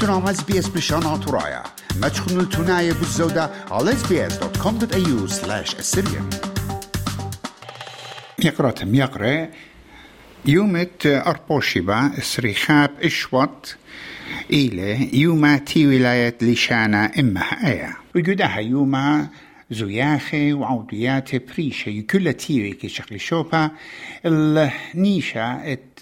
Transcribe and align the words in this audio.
تنام 0.00 0.26
اس 0.28 0.42
بي 0.42 0.58
اس 0.58 0.68
بلشان 0.68 1.20
ترايا 1.20 1.62
ما 2.00 2.08
تشخنوا 2.08 2.42
التناية 2.42 2.92
بالزودة 2.92 3.50
على 3.70 3.92
sbs.com.au 3.92 5.28
slash 5.28 5.74
assyrian 5.74 6.36
يقرأ 8.44 8.70
تم 8.70 8.94
يقرأ 8.94 9.48
يومت 10.46 11.06
أربوشيبا 11.06 12.10
سريخاب 12.20 12.90
إشوط 13.02 13.76
إلى 14.50 15.18
يوما 15.20 15.58
تي 15.58 15.86
ولاية 15.86 16.36
لشانا 16.42 17.10
إما 17.18 17.40
آية 17.40 17.96
وجودها 18.16 18.58
يوما 18.58 19.28
زوياخي 19.70 20.52
وعوديات 20.52 21.52
بريشة 21.52 22.00
كل 22.10 22.32
تيوي 22.32 22.72
كي 22.72 22.88
شكل 22.88 23.20
شوبا 23.20 23.70
النيشة 24.26 25.72
ات 25.72 26.00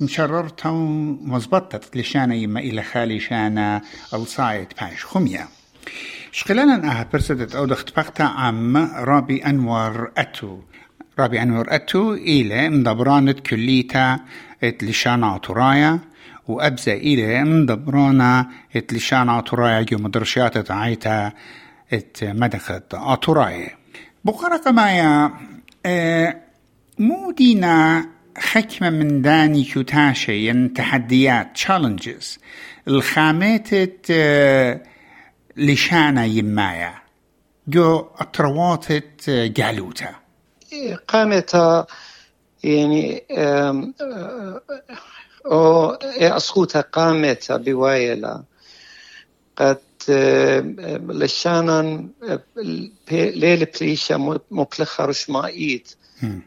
مشررتا 0.00 0.68
ومزبطت 0.68 1.96
لشانا 1.96 2.34
يما 2.34 2.60
إلى 2.60 2.82
خالي 2.82 3.20
شانا 3.20 3.82
الصايت 4.14 4.80
باش 4.80 5.04
خمية. 5.04 5.48
شقلانا 6.32 6.90
أها 6.90 7.06
برسدت 7.12 7.54
أو 7.54 7.66
دخت 7.66 7.96
بقتا 7.96 8.22
عم 8.22 8.76
رابي 8.96 9.46
أنور 9.46 10.12
أتو. 10.16 10.58
رابي 11.18 11.42
أنور 11.42 11.66
أتو 11.68 12.14
إلى 12.14 12.68
مدبرانت 12.68 13.40
كليتا 13.40 14.20
ات 14.64 14.84
لشانا 14.84 15.38
ترايا 15.38 15.98
وأبزا 16.48 16.92
إلى 16.92 17.44
مدبرانا 17.44 18.50
ات 18.76 18.92
لشانا 18.92 19.40
ترايا 19.40 19.82
جو 19.82 19.98
مدرشات 19.98 20.58
تعيتا 20.58 21.32
إت 21.92 22.24
مدخت 22.24 22.94
أطراي. 22.94 23.70
بقرة 24.24 24.62
آه 25.86 26.40
مو 26.98 27.30
دينا 27.30 28.08
حكمة 28.36 28.90
من 28.90 29.22
داني 29.22 29.64
كتاشي 29.64 30.68
تحديات 30.68 31.58
challenges. 31.58 32.38
الخامات 32.88 33.68
آه 34.10 34.80
لشانا 35.56 36.24
يمايا. 36.24 36.94
جو 37.68 38.06
أطروات 38.18 38.92
جالوتا 39.30 40.14
قامت 41.08 41.54
يعني 42.64 43.22
أو 45.46 45.90
أسخوتا 46.20 46.80
قامت 46.80 47.52
بوايلا. 47.52 48.42
قد 49.56 49.78
لشانا 50.08 52.08
ليلة 53.12 53.66
بليشة 53.80 54.40
مبلخة 54.50 55.04
رشمائيت. 55.04 55.94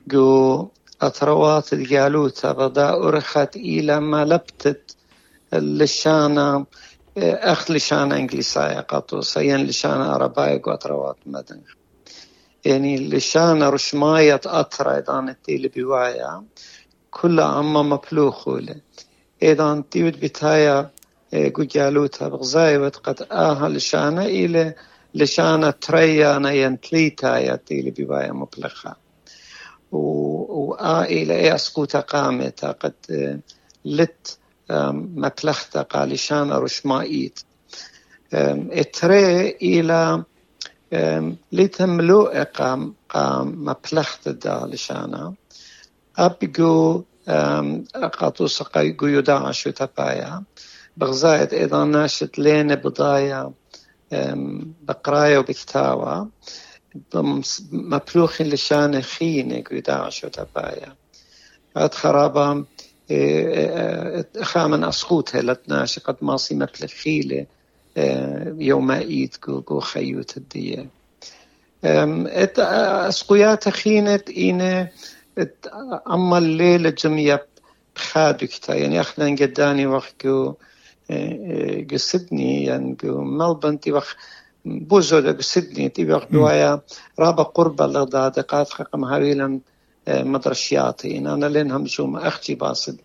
جو 0.08 0.68
أطروات 1.02 1.74
الجالوتا 1.74 2.52
بدا 2.52 2.90
أرخت 2.90 3.56
إلى 3.56 4.00
ما 4.00 4.26
لبتت 4.26 4.96
لشانا 5.54 6.66
أخ 7.18 7.72
لشانا 7.72 8.18
إنجليسايا 8.18 8.82
قطو 8.82 9.22
سيان 9.22 9.64
لشانا 9.64 10.06
عرباية 10.06 10.62
أطروات 10.68 11.18
مدن. 11.26 11.62
يعني 12.66 13.10
لشانا 13.10 13.70
رشماية 13.70 14.42
أطرا 14.46 15.00
إذا 15.00 15.20
التيل 15.20 15.72
بوايا 15.76 16.44
كل 17.12 17.40
عما 17.40 17.82
مبلوخولة 17.82 18.76
إذا 19.44 19.84
تيود 19.92 20.20
بتايا 20.20 20.90
جالوتا 21.60 22.28
بغزايوت 22.28 22.96
قد 22.96 23.28
آها 23.32 23.70
لشانا 23.70 24.26
إلى 24.26 24.76
لشانا 25.16 25.72
تريا 25.72 26.50
ينتليتا 26.50 27.38
يتيلي 27.38 27.92
بوايا 27.92 28.32
مبلخة 28.32 28.96
وآ 29.92 31.04
إلى 31.04 31.34
إيه 31.36 31.56
أسكوتا 31.56 32.00
قامتا 32.00 32.72
قد 32.72 32.94
لت 33.86 34.38
مبلختا 34.70 35.82
قال 35.82 36.10
لشانا 36.10 36.60
رشمائيت 36.60 37.40
اتري 38.34 39.50
إلى 39.50 40.24
لتملو 41.52 42.32
قام 42.56 42.94
قام 43.10 43.66
مبلختا 43.66 44.32
دا 44.32 44.66
لشانا 44.72 45.34
أبقو 46.18 47.04
قاطو 48.14 48.48
سقاي 48.48 48.92
قيودا 48.92 49.34
عشو 49.34 49.70
تبايا 49.70 50.44
بغزايد 50.98 51.54
إذا 51.54 51.84
ناشت 51.84 52.40
لين 52.40 52.76
بضايا 52.76 53.52
بقرايا 54.82 55.40
وبكتاوة 55.40 56.30
مبلوخين 57.72 58.48
لشان 58.48 59.02
خينة 59.02 59.62
قيودا 59.62 59.94
عشو 59.94 60.28
تبايا. 60.28 60.96
هاد 61.78 61.94
خرابة 61.94 62.66
خامن 64.42 64.84
أسخوت 64.84 65.36
هلتناش 65.36 66.00
قد 66.00 66.16
ماصي 66.22 66.56
مبلخيلة 66.56 67.46
يوم 68.58 68.92
ايد 68.92 69.36
قو 69.42 69.80
خيوت 69.80 70.38
الدية. 70.38 70.90
أسقويات 71.86 73.70
خينت 73.70 74.30
إينه 74.30 74.90
أما 76.08 76.38
الليلة 76.38 76.90
جميع 76.90 77.40
بخادكتا 77.96 78.76
يعني 78.76 79.02
أخنا 79.02 79.26
قداني 79.26 79.86
وقت 79.86 80.26
جو 81.90 81.98
سيدني 81.98 82.64
يعني 82.64 82.98
جو 83.04 83.22
ملبن 83.22 83.80
تي 83.80 83.92
وقت 83.92 84.16
بوزو 84.66 85.20
جو 85.20 85.42
سيدني 85.42 85.90
تي 85.90 86.12
وقت 86.12 86.32
بوايا 86.32 86.82
رابا 87.20 87.44
قربة 87.44 87.86
لغدا 87.86 88.28
دقات 88.28 88.70
خقم 88.70 89.06
هاويلا 89.06 89.60
مدرشياتي 90.08 91.18
إن 91.18 91.28
أنا 91.28 91.46
لين 91.46 91.72
هم 91.72 91.88
شو 91.88 92.06
ما 92.08 92.28
أختي 92.28 92.56
باصد 92.56 93.00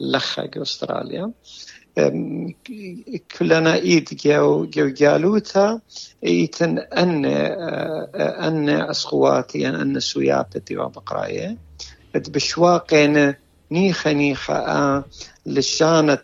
لخا 0.00 0.50
أستراليا. 0.56 1.30
كلنا 3.38 3.74
إيد 3.74 4.08
جو 4.24 4.64
جو 4.64 4.88
جالوتا 4.88 5.80
إيتن 6.24 6.78
أن 6.78 7.24
أن 8.14 8.68
أسخواتي 8.68 9.60
يعني 9.60 9.82
أن 9.82 10.00
سويابتي 10.00 10.76
وبقرايه 10.76 11.56
بشواقين 12.14 13.34
نيخا 13.70 14.12
نيخا 14.12 15.04
لشانة 15.46 16.18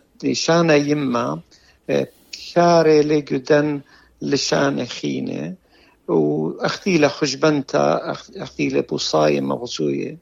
شاري 2.31 3.01
لجدن 3.01 3.81
لشانة 4.21 4.85
خينة 4.85 5.53
وأختي 6.07 6.97
له 6.97 7.07
خشبنتا 7.07 8.13
أختي 8.37 8.69
له 8.69 8.81
بوصاية 8.81 9.41
مغزوية 9.41 10.17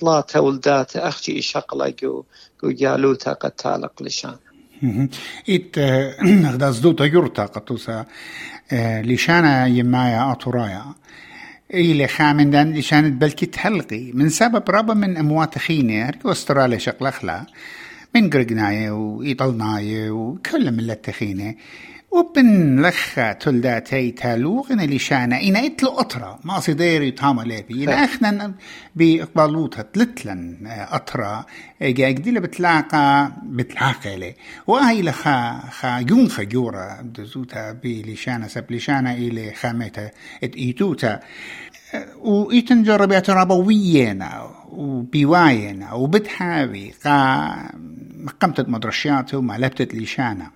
طلعت 0.00 0.36
ولدات 0.36 0.96
أختي 0.96 1.42
شقلة 1.42 1.94
جو 2.02 2.24
جالوتا 2.64 3.32
قد 3.32 3.50
تالق 3.50 4.02
لشان. 4.02 4.36
إت 5.48 5.78
نغداز 6.22 6.78
دوتا 6.78 7.04
يورتا 7.04 7.46
قطوسا 7.46 8.06
لشانا 8.72 9.66
يمايا 9.66 10.32
أطرايا 10.32 10.84
إلى 11.74 12.08
خامن 12.08 12.50
دان 12.50 12.74
لشانت 12.74 13.20
بلكي 13.20 13.46
تحلقي 13.46 14.12
من 14.12 14.28
سبب 14.28 14.70
ربا 14.70 14.94
من 14.94 15.16
أموات 15.16 15.58
خينة 15.58 16.08
هركو 16.08 16.32
أستراليا 16.32 16.78
شقلخلا. 16.78 17.46
من 18.14 18.30
قرقناية 18.30 18.90
وإيطلناية 18.90 20.10
وكل 20.10 20.72
ملة 20.72 20.94
تخينة 20.94 21.54
وبن 22.10 22.80
لخا 22.86 23.32
تلداتي 23.32 24.10
تالوغن 24.10 24.80
اللي 24.80 24.98
شانا 24.98 25.42
إنا 25.42 25.66
إتلو 25.66 25.88
أطرا. 25.90 26.38
ما 26.44 26.60
صديري 26.60 27.10
تاما 27.10 27.42
لابي. 27.42 27.84
إلا 27.84 28.04
أخنا 28.04 28.54
بإقبالوتها 28.96 29.82
تلتلن 29.82 30.56
أطرا. 30.66 31.44
إجا 31.82 32.06
إقديلا 32.06 32.40
بتلاقى 32.40 33.32
بتلاقى 33.44 34.16
لي 34.16 34.34
وهي 34.66 35.02
لخا 35.02 35.58
خا 35.70 36.04
يون 36.10 36.28
خجورة 36.28 37.00
دزوتا 37.00 37.72
بي 37.72 38.02
لشانا 38.02 38.48
سب 38.48 38.72
لشانا 38.72 39.12
إلي 39.12 39.54
خامتا 39.54 40.10
إت 40.44 40.56
إيتوتا. 40.56 41.20
وإيتن 42.18 42.82
جربات 42.82 43.30
ربوينا 43.30 44.50
وبيواينا 44.72 45.92
وبتحاوي 45.92 46.94
قا 47.04 47.54
مقمتت 48.16 48.68
مدرشياته 48.68 49.38
وما 49.38 49.58
لبتت 49.58 49.94
لشانا 49.94 50.50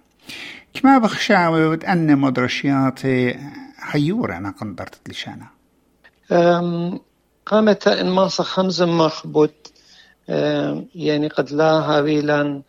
كما 0.75 0.99
بخشاوي 0.99 1.67
وتأني 1.67 2.15
مدرشياتي 2.15 3.39
حيورة 3.79 4.37
أنا 4.37 4.51
قندرت 4.51 5.09
لشانا 5.09 5.47
قامت 7.47 7.89
إن 7.89 8.11
ماصة 8.11 8.45
خمس 8.45 8.81
مخبوط 8.81 9.73
يعني 10.95 11.29
قد 11.29 11.53
لا 11.53 11.71
هاويلا 11.73 12.63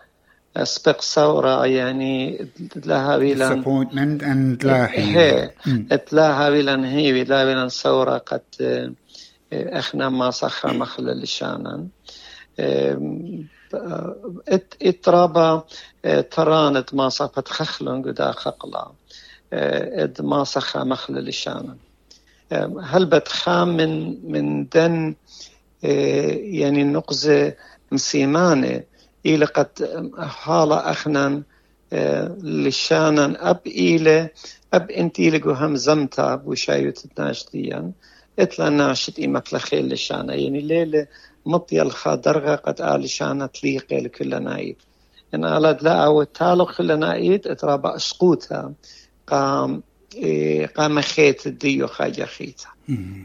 سبق 0.63 1.01
ثورة 1.01 1.65
يعني 1.65 2.47
لا 2.85 3.13
هاويلا 3.13 3.63
disappointment 3.63 4.23
and 4.23 4.65
لا 4.65 4.91
هي 4.91 5.51
لا 6.11 6.45
هاويلا 6.45 6.89
هي 6.89 7.23
لا 7.23 7.41
هاويلا 7.41 7.67
ثورة 7.67 8.17
قد 8.17 8.41
إحنا 9.53 10.09
ما 10.09 10.29
صخا 10.29 10.71
مخل 10.71 11.21
لشانا 11.21 11.87
اترابا 14.81 15.63
ترانت 16.31 16.93
ما 16.93 17.09
صفت 17.09 17.47
خخلن 17.47 18.01
قدا 18.03 18.31
خقلا. 18.31 18.91
اد 19.53 20.21
ما 20.21 20.43
صخا 20.43 20.83
مخل 20.83 21.13
لشانا 21.29 21.77
هل 22.83 23.05
بتخام 23.05 23.67
من 23.77 24.17
من 24.31 24.67
دن 24.67 25.15
يعني 25.83 26.83
نقزة 26.83 27.53
مسيمانة 27.91 28.83
إلى 29.25 29.45
قد 29.45 29.69
حالة 30.19 30.75
أخنا 30.75 31.43
لشانا 32.43 33.49
أب 33.49 33.59
إلى 33.67 34.29
أب 34.73 34.91
أنت 34.91 35.19
إلى 35.19 35.41
هم 35.45 35.75
زمتا 35.75 36.35
بوشايو 36.35 36.91
تتناشتيا 36.91 37.91
إتلا 38.39 38.69
ناشت 38.69 39.19
إما 39.19 39.39
تلخيل 39.39 39.93
لشانا 39.93 40.35
يعني 40.35 40.61
ليلة 40.61 41.07
مطيا 41.45 41.81
الخادرغة 41.81 42.55
قد 42.55 42.81
آل 42.81 43.09
شانا 43.09 43.45
تليقي 43.45 44.01
لكل 44.01 44.43
نايد 44.43 44.75
إن 45.33 45.45
على 45.45 45.77
لا 45.81 46.05
أو 46.05 46.23
تالق 46.23 46.77
كل 46.77 46.99
نايد 46.99 47.47
اترابا 47.47 47.95
أسقوتها 47.95 48.73
قام 49.27 49.83
إيه 50.15 50.65
قام 50.67 51.01
خيت 51.01 51.47
الديو 51.47 51.87
خاجة 51.87 52.23
خيتا 52.25 52.67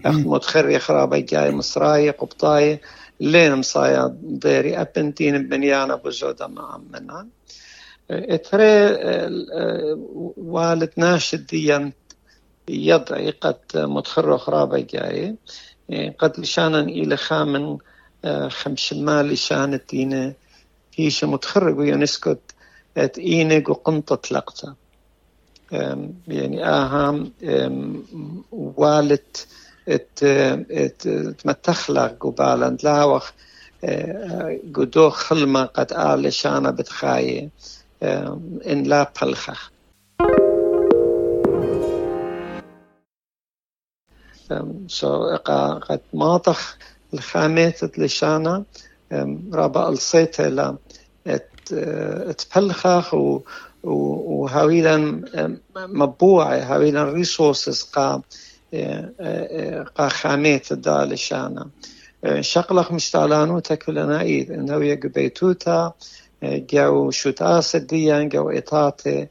أخ 0.05 0.14
متخري 0.17 0.79
خرابة 0.79 1.19
جاي 1.19 1.50
مصراية 1.50 2.11
قبطاية 2.11 2.81
لين 3.20 3.55
مصايا 3.55 4.17
ديري 4.23 4.81
أبنتين 4.81 5.49
بنيانا 5.49 5.94
بزودة 5.94 6.47
مع 6.47 6.81
منان 6.91 7.29
اتري 8.11 8.97
والد 10.37 10.91
ناشد 10.97 11.47
ديان 11.47 11.93
يضعي 12.69 13.31
قد 13.31 13.59
متخرو 13.75 14.38
خرابة 14.38 14.79
جاي 14.81 15.37
قد 16.19 16.41
لشانا 16.41 16.81
إلى 16.81 17.17
خامن 17.17 17.79
خمش 18.49 18.93
مال 18.93 19.26
لشان 19.26 19.75
الدينة 19.75 20.35
هيش 20.97 21.25
متخرج 21.25 21.79
ويونسكو 21.79 22.35
إينق 23.19 23.70
وقنطة 23.70 24.35
لقطة 24.35 24.76
يعني 26.29 26.64
اهم 26.64 27.32
والد 28.53 29.37
تمتخلق 31.38 32.17
قبالا 32.20 32.76
لاوخ 32.85 33.31
قدو 34.75 35.11
خلمة 35.11 35.64
قد 35.64 35.93
آل 35.93 36.32
شانا 36.32 36.70
بتخاية 36.70 37.50
إن 38.03 38.82
لا 38.82 39.12
بلخخ. 39.23 39.72
قد 45.88 46.00
ماطخ 46.14 46.76
الخامات 47.14 47.99
لشانا. 47.99 48.64
رابا 49.52 49.88
الصيت 49.88 50.40
لا 50.40 50.76
تبلخخ 52.38 53.14
وهاويلا 53.84 55.22
مبوعة 55.76 56.56
هاويلا 56.56 57.04
ريسورسز 57.04 57.82
قا 57.82 58.22
قا 59.96 60.08
خامات 60.08 60.72
دا 60.72 61.04
لشانا. 61.04 61.70
شقلق 62.40 62.93
مشتالانو 62.93 63.58
تكلنا 63.58 64.20
إيد 64.20 64.50
إنه 64.50 64.84
يقبيتوتا 64.84 65.93
جو 66.43 67.10
شوتاس 67.10 67.76
ديان 67.76 68.28
جو 68.28 68.50
اطاتي 68.50 69.28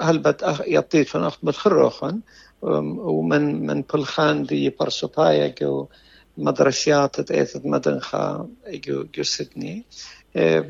هل 0.00 0.18
بد 0.18 0.58
يطيتون 0.66 1.24
اخت 1.24 1.44
بتخروخن 1.44 2.20
ومن 2.66 3.66
من 3.66 3.82
بلخان 3.94 4.42
دي 4.42 4.70
برسوبايا 4.70 5.54
جو 5.60 5.88
مدرشيات 6.36 7.20
تأثت 7.20 7.66
مدنخا 7.66 8.48
جو, 8.68 9.04
جو 9.14 9.22
سيدني. 9.22 9.84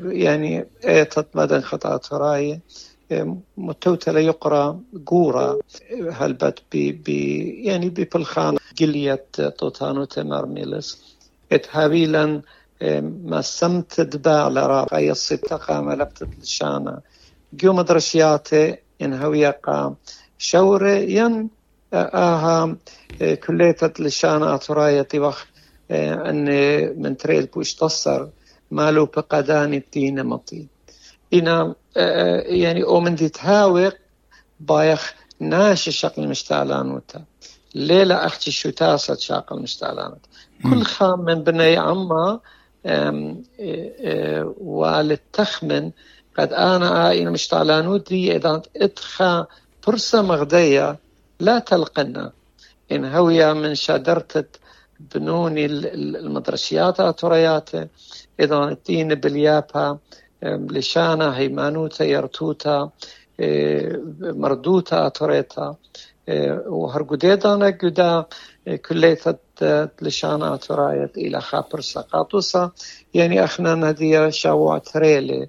يعني 0.05 0.65
ايتت 0.85 1.27
مدن 1.35 1.61
خطأت 1.61 2.13
راي 2.13 2.61
متوتة 3.57 4.19
يقرأ 4.19 4.81
قورا 5.05 5.57
هلبت 6.11 6.63
بي 6.71 6.91
بي 6.91 7.49
يعني 7.63 7.89
ببلخان 7.89 8.57
قلية 8.79 9.25
توتانو 9.33 10.03
تمر 10.03 10.45
ميلس. 10.45 11.17
اتهابيلا 11.51 12.41
ما 13.01 13.41
سمت 13.41 14.01
دبا 14.01 14.49
لراقا 14.49 14.99
يصيبتقا 14.99 15.81
ملبتت 15.81 16.29
لشانا. 16.39 17.01
جو 17.53 17.73
مدرسياتي 17.73 18.77
هويقا. 19.01 19.95
شوري 20.37 21.13
ين 21.13 21.49
آها 21.93 22.77
كليتت 23.47 23.99
لشانا 23.99 24.55
اترايا 24.55 25.05
وخ 25.15 25.45
ان 25.91 26.45
من 27.01 27.17
تريل 27.17 27.45
بوش 27.45 27.73
تصر 27.75 28.27
مالو 28.71 29.05
بقدان 29.05 29.73
الدين 29.73 30.23
مطي 30.25 30.67
إنا 31.33 31.75
يعني 32.45 32.83
أو 32.83 32.99
من 32.99 33.15
دي 33.15 33.29
تهاوق 33.29 33.93
بايخ 34.59 35.13
ناش 35.39 35.89
شقل 35.89 36.27
مشتعلانوتا 36.27 37.23
ليلة 37.75 38.15
أختي 38.15 38.51
شو 38.51 38.69
تاسة 38.69 39.15
شاقل 39.15 39.61
مشتعلانوت 39.61 40.25
كل 40.63 40.83
خام 40.83 41.19
من 41.19 41.43
بني 41.43 41.77
عما 41.77 42.39
والد 44.57 45.19
تخمن 45.33 45.91
قد 46.37 46.53
أنا 46.53 47.09
آئين 47.09 47.31
مشتعلانوت 47.31 48.09
دي 48.09 48.35
إذا 48.35 48.61
إدخا 48.75 49.45
فرصة 49.81 50.21
مغدية 50.21 50.99
لا 51.39 51.59
تلقنا. 51.59 52.31
إن 52.91 53.05
هويا 53.05 53.53
من 53.53 53.75
شادرتت 53.75 54.59
بنوني 54.99 55.65
المدرسيات 55.65 56.99
أترياته 56.99 57.87
إذا 58.39 58.63
الدين 58.63 59.15
باليابا 59.15 59.97
لشانا 60.43 61.37
هيمانوتا 61.37 62.03
يرتوتا 62.05 62.89
مردوتا 64.21 65.07
أتريتا. 65.07 65.75
وهرقوديدانا 66.67 67.65
قدا 67.67 68.25
كليتا 68.85 69.37
لشانا 70.01 70.53
أترايت 70.53 71.17
إلى 71.17 71.41
خابر 71.41 71.81
سقاطوسا. 71.81 72.71
يعني 73.13 73.43
أخنا 73.43 73.75
نديا 73.75 74.29
شاوات 74.29 74.87
تريلي 74.89 75.47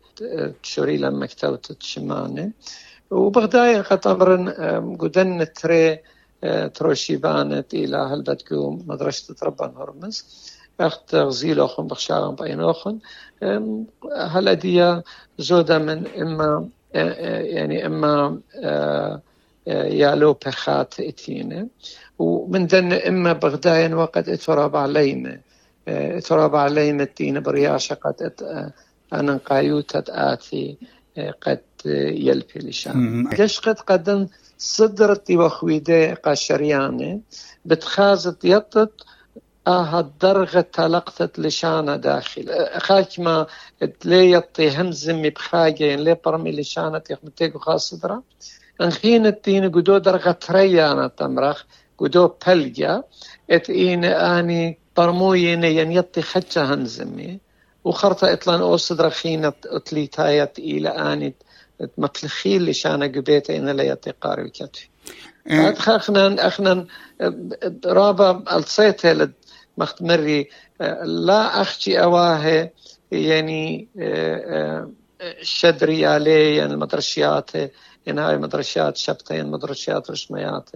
تشوري 0.63 0.97
لما 0.97 1.27
كتوت 1.27 1.73
تشماني. 1.73 2.53
وبغداية 3.11 3.81
قد 3.81 4.07
أمرن 4.07 4.49
قدن 4.97 5.53
تري 5.53 5.99
تروشيبانت 6.75 7.75
إلى 7.75 7.97
هلبتكو 7.97 8.71
مدرسة 8.87 9.35
ربان 9.43 9.73
هرمز. 9.77 10.49
أخت 10.81 11.15
غزيل 11.15 11.61
أخن 11.61 11.87
بخشارم 11.87 12.35
بين 12.35 12.61
أخن. 12.61 12.99
هلا 14.17 14.53
دي 14.53 15.03
زودا 15.39 15.79
من 15.79 16.07
إما 16.07 16.69
يعني 16.95 17.87
إما 17.87 18.41
يالو 19.67 20.33
بخات 20.33 21.01
إتينة. 21.01 21.69
ومن 22.19 22.67
دن 22.67 22.93
إما 22.93 23.33
بغداين 23.33 23.95
وقد 23.95 24.29
إتراب 24.29 24.77
علينا. 24.77 25.41
إتراب 25.89 26.57
علينا 26.57 27.03
الدين 27.03 27.41
برياشة 27.41 27.95
قد 27.95 28.33
أنا 29.13 29.37
قايوتة 29.37 30.05
آتي. 30.09 30.79
قد 31.21 31.61
يلبي 31.87 32.59
لشان. 32.61 33.29
ليش 33.39 33.61
قد 33.61 33.81
قدم 33.81 34.27
صدرتي 34.59 35.37
وخويدي 35.37 36.13
قاشرياني 36.13 37.21
بتخازت 37.65 38.45
يطت 38.45 38.93
آه 39.67 40.01
الدرغة 40.01 40.61
تلقتت 40.61 41.39
لشانة 41.39 41.97
داخل. 41.97 42.45
أخاك 42.51 43.21
ما 43.21 43.47
تلي 44.01 44.31
يطي 44.33 44.71
همزم 44.81 45.23
بخاجة 45.23 45.97
لي 45.97 46.17
برمي 46.25 46.53
لشانة 46.53 47.03
يخمتيك 47.11 47.57
خاص 47.57 47.91
صدرة 47.95 48.23
أنخين 48.81 49.27
التين 49.27 49.71
قدو 49.71 49.99
درغة 49.99 50.31
تريانا 50.33 51.07
تمرخ 51.09 51.65
قدو 51.99 52.31
بلجا 52.47 53.03
إت 53.51 53.71
إين 53.71 54.05
آني 54.05 54.79
برموين 54.97 55.65
ين 55.65 55.93
يطي 55.93 56.23
خدشة 56.23 56.75
هنزمي 56.75 57.41
وخرطة 57.89 58.33
إطلان 58.33 58.61
أو 58.61 58.77
صدرة 58.77 59.09
خينة 59.09 59.53
أتلي 59.67 60.07
تايت 60.07 60.59
إلى 60.59 60.89
آني 60.89 61.35
متلخيل 61.99 62.71
لشانة 62.71 63.07
قبيت 63.07 63.51
إن 63.51 63.69
لا 63.69 63.83
يطي 63.83 64.11
قاري 64.21 64.51
كتفي 64.51 64.89
أخنا 65.97 66.47
أخنا 66.47 66.87
رابا 67.87 68.57
الصيت 68.57 69.03
مختمري 69.79 70.49
لا 71.03 71.61
أخشي 71.61 72.03
أواه 72.03 72.71
يعني 73.13 73.89
شدري 75.43 76.07
عليه 76.07 76.59
يعني 76.59 76.73
المدرشيات 76.73 77.51
يعني 78.07 78.21
هاي 78.21 78.37
مدرشيات 78.37 78.97
شبتة 78.97 79.35
يعني 79.35 79.49
مدرشيات 79.49 80.11
رشميات 80.11 80.71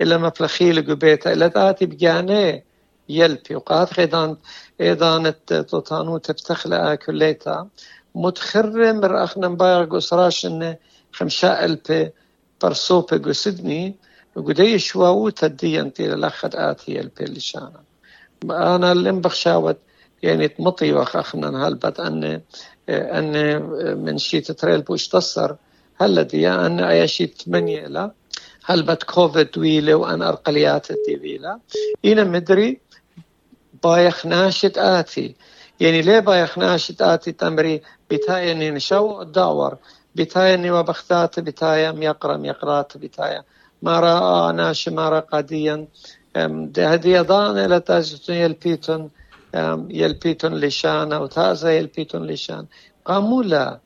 إلا 0.00 0.18
مفلخيل 0.18 0.90
قبيتا 0.90 1.32
إلا 1.32 1.48
ذاتي 1.48 1.86
بجاني 1.86 2.64
يلبي. 3.08 3.54
وقات 3.54 3.92
خيدان 3.92 4.36
إيضان 4.80 5.34
توتانو 5.46 6.18
تفتخل 6.18 6.94
كليتا. 6.94 7.68
متخرم 8.14 9.00
رأخنا 9.00 9.48
مبايغ 9.48 9.84
قصراش 9.84 10.46
إنه 10.46 10.76
خمشاء 11.12 11.64
ألبي 11.64 12.10
برسوبة 12.62 13.18
قسدني 13.18 13.96
وقدي 14.36 14.78
شواو 14.78 15.28
تدي 15.28 15.80
انتي 15.80 16.08
للأخد 16.08 16.56
آتي 16.56 17.00
ألبي 17.00 17.24
لشانا. 17.24 17.82
أنا 18.44 18.92
اللي 18.92 19.12
بخشاوت 19.12 19.76
يعني 20.22 20.48
تمطي 20.48 20.92
وخخنا 20.92 21.68
هلبت 21.68 22.00
أن 22.00 22.40
أن 22.88 23.62
من 24.04 24.18
شيت 24.18 24.52
تريل 24.52 24.82
بوش 24.82 25.08
تصر. 25.08 25.54
هلا 26.00 26.22
دي 26.22 26.48
أن 26.48 26.80
أي 26.80 27.08
شيت 27.08 27.42
ثمانية 27.42 27.86
لا. 27.86 28.12
هلبت 28.64 29.02
كوفيد 29.02 29.58
ويلة 29.58 29.94
وأن 29.94 30.22
أرقليات 30.22 30.90
الديفيلا 30.90 31.58
إنا 32.04 32.24
مدري 32.24 32.80
بايخ 33.84 34.26
ناشد 34.26 34.78
آتي 34.78 35.36
يعني 35.80 36.02
ليه 36.02 36.18
بايخناش 36.18 36.88
تاتي 36.92 37.32
تمري 37.32 37.82
بتايا 38.10 38.54
نشو 38.70 39.22
داور 39.22 39.78
بتايا 40.14 40.56
نوا 40.56 40.82
بختات 40.82 41.40
بتايا 41.40 41.92
ميقرا 41.92 42.36
ميقرات 42.36 42.96
بتايا 42.96 43.44
مرا 43.82 44.52
ناش 44.52 44.88
مرا 44.88 45.20
قديا 45.20 45.88
هدي 46.78 47.18
ضان 47.18 47.58
إلى 47.58 47.80
تاجتون 47.80 48.36
يلبيتون 48.36 49.10
يلبيتون 49.90 50.54
لشان 50.60 51.28
تازا 51.28 51.70
يلبيتون 51.72 52.26
لشان 52.26 52.66
قاموا 53.04 53.42
لا 53.42 53.80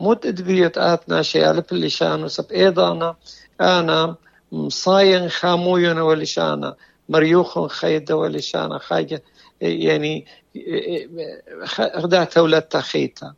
موت 0.00 0.26
ادبيت 0.26 0.78
آتنا 0.78 1.22
شيء 1.22 1.50
ألف 1.50 1.72
اللشان 1.72 2.24
وسب 2.24 2.52
إيضانا 2.52 3.16
أنا 3.60 4.16
مصاين 4.52 5.28
خاموين 5.28 5.98
ولشانا 5.98 6.76
مريوخ 7.08 7.66
خيدة 7.66 8.16
ولشانا 8.16 8.78
خاجة 8.78 9.22
يعني 9.60 10.26
غدا 11.96 12.24
تولد 12.24 12.62
تخيتا 12.62 13.34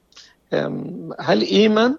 هل 1.20 1.42
إيمان؟ 1.42 1.98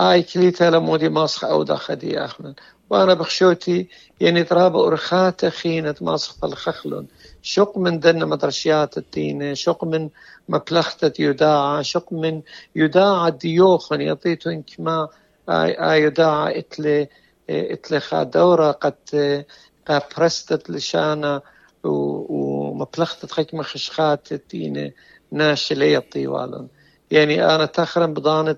آي 0.00 0.22
كليتا 0.22 0.64
لمودي 0.64 1.08
ماسخ 1.08 1.44
أو 1.44 1.62
داخدي 1.62 2.18
أخمن. 2.24 2.54
وأنا 2.90 3.14
بخشوتي 3.14 3.88
يعني 4.20 4.44
ترابة 4.44 4.86
أرخات 4.86 5.46
خينة 5.46 5.94
ماسخ 6.00 6.40
بالخخلون 6.40 7.06
شق 7.42 7.78
من 7.78 8.00
دن 8.00 8.28
مدرشيات 8.28 8.98
الدين 8.98 9.54
شق 9.54 9.84
من 9.84 10.08
مبلغة 10.48 11.12
يداعى 11.18 11.84
شق 11.84 12.12
من 12.12 12.42
يداعى 12.76 13.30
ديوخن 13.30 14.00
يطيتون 14.00 14.62
كما 14.62 15.08
آي 15.48 16.02
يداعى 16.02 16.58
إتلي 16.58 17.08
إتلي 17.50 18.24
دورة 18.24 18.70
قد 18.70 19.44
برستت 19.90 20.70
لشانا 20.70 21.42
ومبلغة 21.84 23.26
خيك 23.30 23.54
مخشخات 23.54 24.32
الدين 24.32 24.92
ناشلية 25.32 25.98
طيوالون 25.98 26.68
يعني 27.10 27.54
أنا 27.54 27.64
تخرم 27.66 28.14
بضانة 28.14 28.56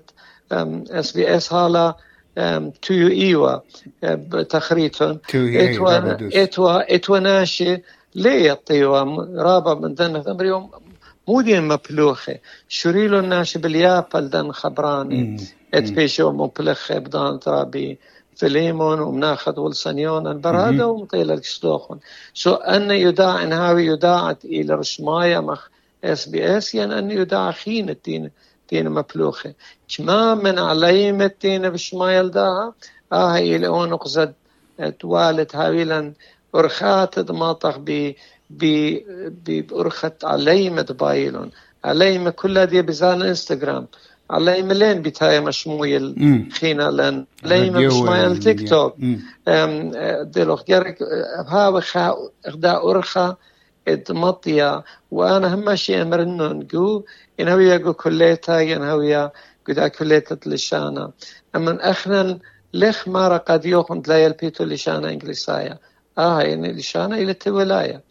إس 0.51 1.11
بي 1.11 1.37
إس 1.37 1.53
هالا 1.53 1.95
تو 2.81 2.93
ايوا 2.93 3.59
تخريتون 4.43 5.19
اتوا 5.35 6.43
اتوا 6.43 6.95
إتوا 6.95 7.19
ناشي 7.19 7.81
ليه 8.15 8.51
الطيوة 8.51 9.03
رابع 9.35 9.73
من 9.73 9.93
دن 9.93 10.23
مو 11.27 11.41
دين 11.41 11.67
مبلوخة 11.67 12.39
شريلو 12.67 13.19
الناشي 13.19 13.59
باليابل 13.59 14.29
دن 14.29 14.51
خبراني. 14.51 15.37
ات 15.73 15.91
بيشو 15.91 16.31
مبلخة 16.31 16.97
بدان 16.99 17.39
ترابي 17.39 17.99
فليمون 18.37 18.99
ومناخذ 18.99 19.59
والسنيون 19.59 20.27
ومطيلة 20.81 21.33
الكشدوخون 21.33 21.99
سو 22.33 22.53
أن 22.53 22.91
يداع 22.91 23.43
هاوي 23.43 23.85
يداعت 23.85 24.45
إلى 24.45 24.73
رشمايا 24.73 25.39
مخ 25.39 25.67
اس 26.03 26.29
بي 26.29 26.57
اس 26.57 26.75
يعني 26.75 26.99
أن 26.99 27.11
يداع 27.11 27.51
خين 27.51 27.89
التين 27.89 28.31
تين 28.67 28.89
مبلوخة 28.89 29.53
كما 29.97 30.35
من 30.35 30.59
عليم 30.59 31.21
التين 31.21 31.69
بشمايل 31.69 32.31
داها 32.31 32.73
آه 33.13 33.37
إلى 33.37 33.67
أون 33.67 33.95
قزد 33.95 34.33
توالت 34.99 35.55
هاويلا 35.55 36.13
أرخات 36.55 37.19
دماطخ 37.19 37.77
ب 37.77 38.13
ب 38.49 38.61
بأرخت 39.45 40.25
عليم 40.25 40.79
دبايلون 40.79 41.51
عليم 41.85 42.29
كل 42.29 42.65
دي 42.65 42.81
بزان 42.81 43.21
انستغرام 43.21 43.87
عليم 44.29 44.71
لين 44.71 45.01
بتاي 45.01 45.39
مشمويل 45.39 46.15
خينا 46.51 46.91
لن 46.91 47.25
عليم 47.45 47.73
مشمويل 47.73 48.39
تيك 48.39 48.69
توك 48.69 48.95
دلوخ 50.23 50.63
جرك 50.63 50.97
ها 51.47 51.79
خا 51.79 52.15
اخدا 52.45 52.77
أرخا 52.77 53.35
مطيا 54.09 54.83
وأنا 55.11 55.53
هم 55.55 55.75
شيء 55.75 56.01
امرنو 56.01 56.47
نقو 56.47 57.03
ان 57.39 57.47
هويا 57.47 57.77
قو 57.77 57.93
كليتا 57.93 58.59
ين 58.59 58.83
هويا 58.83 59.31
قدا 59.67 59.87
كليتا 59.87 60.37
لشانا 60.45 61.11
اما 61.55 61.91
اخنا 61.91 62.39
لخ 62.73 63.07
مارا 63.07 63.37
قد 63.37 63.65
يوخن 63.65 64.01
تلاقي 64.01 64.27
البيتو 64.27 64.63
لشانا 64.63 65.09
انجليسايا 65.09 65.79
آه 66.17 66.41
يعني 66.41 66.73
لشانا 66.73 67.15
إلى 67.17 67.35
الولايه 67.47 68.03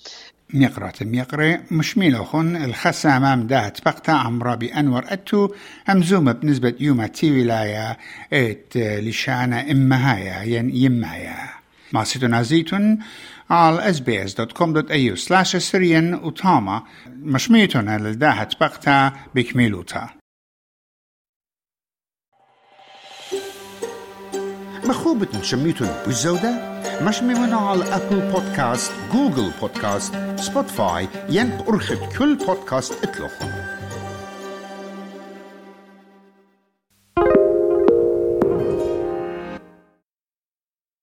ميقرة 0.54 0.94
ميقرة 1.00 1.60
مش 1.70 1.98
ميلوخن 1.98 2.56
الخسا 2.56 3.16
أمام 3.16 3.46
دات 3.46 3.84
بقتا 3.84 4.10
عمرا 4.10 4.54
بأنور 4.54 5.04
أتو 5.08 5.54
أمزومة 5.90 6.32
بنسبة 6.32 6.74
يوما 6.80 7.06
تي 7.06 7.30
ولاية 7.30 7.98
ات 8.32 8.76
لشانا 8.76 9.70
إمهايا 9.70 10.42
ين 10.42 10.76
يمهايا. 10.76 11.48
ما 11.92 12.04
ستنا 12.04 12.42
زيتون 12.42 12.98
على 13.50 13.94
sbs.com.au 13.94 15.16
slash 15.26 15.56
سريان 15.56 16.14
وطاما 16.14 16.82
مشميتون 17.06 17.96
للداهت 17.96 18.60
بقتا 18.60 19.12
بكميلوتا. 19.34 20.08
مخوبة 24.84 25.42
شميتون 25.42 25.88
بالزودة 26.06 26.75
مش 27.02 27.22
ممنوع 27.22 27.70
على 27.70 27.84
أبل 27.84 28.20
بودكاست 28.32 28.92
جوجل 29.12 29.50
بودكاست 29.60 30.14
سبوتفاي 30.36 31.08
ين 31.28 31.58
أرخد 31.68 31.98
كل 32.18 32.34
بودكاست 32.46 33.04
اطلقهم 33.04 33.50